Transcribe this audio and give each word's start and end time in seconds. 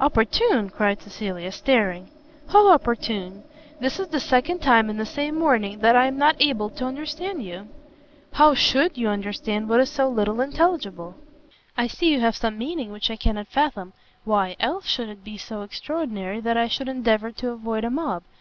"Opportune?" 0.00 0.68
cried 0.68 1.00
Cecilia, 1.00 1.52
staring, 1.52 2.10
"how 2.48 2.66
opportune? 2.72 3.44
this 3.78 4.00
is 4.00 4.08
the 4.08 4.18
second 4.18 4.58
time 4.60 4.90
in 4.90 4.96
the 4.96 5.06
same 5.06 5.38
morning 5.38 5.78
that 5.78 5.94
I 5.94 6.06
am 6.06 6.18
not 6.18 6.34
able 6.40 6.70
to 6.70 6.84
understand 6.86 7.44
you!" 7.44 7.68
"How 8.32 8.52
should 8.52 8.98
you 8.98 9.06
understand 9.08 9.68
what 9.68 9.78
is 9.78 9.88
so 9.88 10.08
little 10.08 10.40
intelligible?" 10.40 11.14
"I 11.76 11.86
see 11.86 12.10
you 12.12 12.18
have 12.18 12.34
some 12.34 12.58
meaning 12.58 12.90
which 12.90 13.12
I 13.12 13.16
cannot 13.16 13.46
fathom, 13.46 13.92
why, 14.24 14.56
else, 14.58 14.86
should 14.86 15.08
it 15.08 15.22
be 15.22 15.38
so 15.38 15.62
extraordinary 15.62 16.40
that 16.40 16.56
I 16.56 16.66
should 16.66 16.88
endeavour 16.88 17.30
to 17.30 17.50
avoid 17.52 17.84
a 17.84 17.90
mob? 17.90 18.24